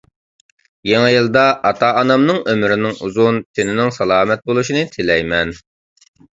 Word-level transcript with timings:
يېڭى 0.91 1.11
يىلدا 1.15 1.43
ئاتا-ئانامنىڭ 1.69 2.41
ئۆمرىنىڭ 2.55 2.97
ئۇزۇن، 3.01 3.39
تېنىنىڭ 3.61 3.95
سالامەت 4.01 4.45
بولۇشىنى 4.51 4.85
تىلەيمەن. 4.99 5.57